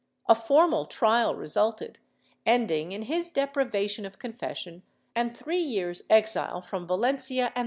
A 0.27 0.33
formal 0.33 0.85
trial 0.87 1.35
resulted, 1.35 1.99
ending 2.43 2.91
in 2.91 3.03
his 3.03 3.29
deprivation 3.29 4.03
of 4.03 4.17
confession 4.17 4.81
and 5.15 5.37
three 5.37 5.59
years' 5.61 6.01
exile 6.09 6.59
from 6.63 6.87
Valencia 6.87 7.19
and 7.19 7.19
the 7.19 7.29
scenes 7.29 7.49
of 7.49 7.53
Bibl. 7.53 7.59